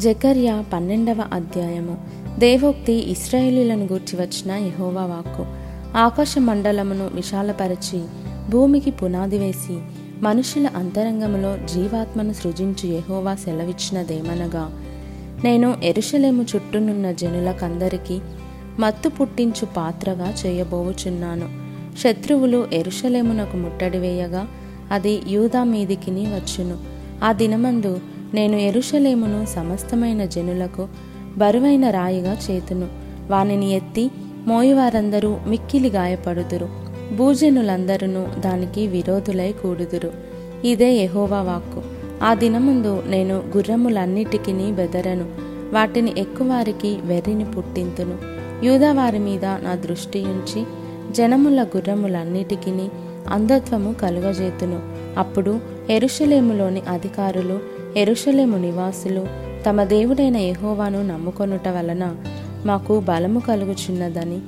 [0.00, 1.96] జకర్య పన్నెండవ అధ్యాయము.
[2.38, 5.46] దేవోక్తి ఇస్రాయేలీలను గూర్చి వచ్చిన యహోవా వాక్కు.
[5.98, 8.02] ఆకాశ మండలమును విశాలపరచి
[8.50, 9.78] భూమికి పునాది వేసి
[10.20, 14.80] మనుషుల అంతరంగములో జీవాత్మను సృజించి యహోవా సెలవిచ్చినదేమనగా
[15.44, 18.20] నేను ఎరుషలేము చుట్టూనున్న జనులకందరికీ
[18.80, 21.48] మత్తు పుట్టించు పాత్రగా చేయబోవుచున్నాను.
[21.98, 24.46] శత్రువులు ఎరుషలేమునకు ముట్టడి వేయగా
[24.90, 26.76] అది యూదా మీదికిని వచ్చును.
[27.24, 28.00] ఆ దినమందు
[28.36, 30.88] నేను ఎరుషలేమును సమస్తమైన జనులకు
[31.36, 32.88] బరువైన రాయిగా చేతును.
[33.30, 34.10] వానిని ఎత్తి
[34.46, 36.68] మోయివారందరూ మిక్కిలి గాయపడుదురు.
[37.16, 40.10] భూజనులందరూ దానికి విరోధులై కూడుదురు.
[40.64, 41.82] ఇదే ఎహోవా వాక్కు.
[42.24, 45.24] ఆ దినముందు నేను గుర్రములన్నిటికీ బెదరను.
[45.74, 48.18] వాటిని ఎక్కువారికి వెర్రిని పుట్టింతును.
[48.64, 50.64] యూదవారి మీద నా దృష్టి ఉంచి
[51.12, 52.88] జనముల గుర్రములన్నిటికీ
[53.28, 54.80] అంధత్వము కలుగజేతును.
[55.18, 55.60] అప్పుడు
[55.90, 59.26] ఎరుషలేములోని అధికారులు ఎరుషలేము నివాసులు
[59.68, 62.16] తమ దేవుడైన యహోవాను నమ్ముకొనుట వలన
[62.66, 64.38] మాకు బలము కలుగుచున్నదని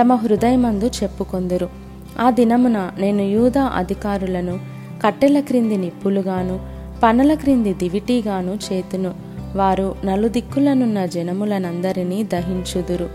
[0.00, 1.68] తమ హృదయమందు చెప్పుకొందురు.
[2.20, 4.58] ఆ దినమున నేను యూదా అధికారులను
[5.04, 6.60] కట్టెల క్రింది నిప్పులుగాను
[7.02, 9.14] పనల క్రింది దివిటీగాను చేతును
[9.56, 13.08] వారు నలుదిక్కులనున్న జనములనందరినీ దహించుదురు.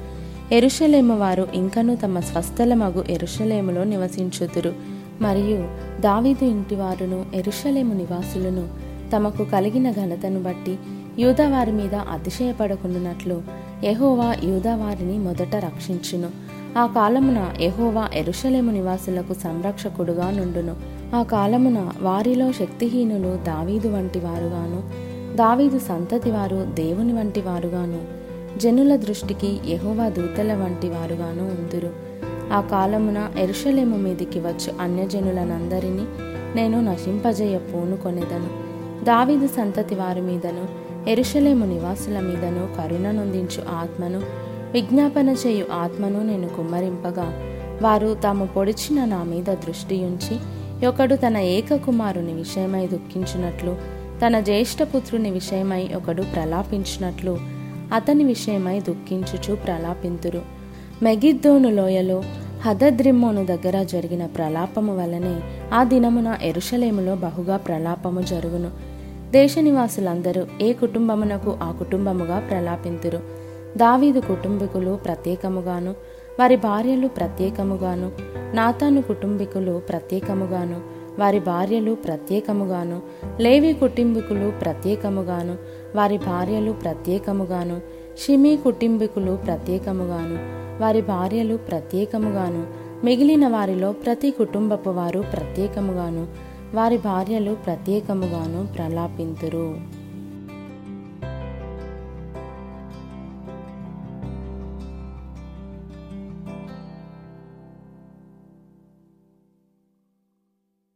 [0.51, 4.73] ఎరుషలేము వారు ఇంకను తమ స్వస్థలమగు ఎరుషలేములో నివసించుదురు.
[5.21, 5.67] మరియు
[6.01, 10.79] దావీదు ఇంటివారును ఎరుషలేము నివాసులను తమకు కలిగిన ఘనతను బట్టి
[11.19, 13.41] యూదా వారి మీద అతిశయపడకుండానట్లు
[13.83, 16.29] ఎహోవా యూదా వారిని మొదట రక్షించును.
[16.77, 20.75] ఆ కాలమున ఎహోవా ఎరుషలేము నివాసులకు సంరక్షకుడుగా నుండును.
[21.15, 24.83] ఆ కాలమున వారిలో శక్తిహీనులు దావీదు వంటి వారుగాను
[25.35, 28.01] దావీదు సంతతి వారు దేవుని వంటి వారుగాను
[28.59, 31.89] జనుల దృష్టికి ఎహోవా దూతల వంటి వారుగాను ఉందురు.
[32.53, 36.05] ఆ కాలమున ఎరుషలేము మీదికి వచ్చు అన్యజనులనందరినీ
[36.55, 38.72] నేను నశింపజేయ పూనుకొనెదను
[39.03, 40.67] దావీదు సంతతి వారి మీదను
[41.09, 44.21] ఎరుషలేము నివాసుల మీదను కరుణనొందించు ఆత్మను
[44.71, 47.33] విజ్ఞాపన చేయు ఆత్మను నేను కుమ్మరింపగా.
[47.81, 50.39] వారు తాము పొడిచిన నా మీద దృష్టి ఉంచి
[50.87, 53.77] ఒకడు తన ఏక కుమారుని విషయమై దుఃఖించినట్లు
[54.25, 57.37] తన జ్యేష్ఠపుత్రుని విషయమై ఒకడు ప్రలాపించినట్లు
[57.93, 60.41] అతని విషయమై దుఃఖించుచు ప్రలాపింతురు.
[61.03, 62.23] మెగిద్దోను లోయలో
[62.65, 65.39] హదద్రిమ్మోను దగ్గర జరిగిన ప్రలాపము వలనే
[65.73, 68.92] ఆ దినమున ఎరుషలేములో బహుగా ప్రలాపము జరుగును.
[69.33, 73.19] దేశ నివాసులందరూ ఏ కుటుంబమునకు ఆ కుటుంబముగా ప్రలాపింతురు?
[73.77, 75.91] దావీదు కుటుంబీకులు ప్రత్యేకముగాను
[76.39, 78.07] వారి భార్యలు ప్రత్యేకముగాను
[78.53, 80.77] నాతాను కుటుంబీకులు ప్రత్యేకముగాను
[81.19, 82.97] వారి భార్యలు ప్రత్యేకముగాను
[83.39, 85.55] లేవి కుటుంబీకులు ప్రత్యేకముగాను
[85.95, 87.77] వారి భార్యలు ప్రత్యేకముగాను
[88.17, 90.37] షిమి కుటుంబీకులు ప్రత్యేకముగాను
[90.81, 92.63] వారి భార్యలు ప్రత్యేకముగాను
[93.03, 96.23] మిగిలిన వారిలో ప్రతి కుటుంబపు వారు ప్రత్యేకముగాను
[96.73, 99.67] వారి భార్యలు ప్రత్యేకముగాను ప్రలాపింతురు.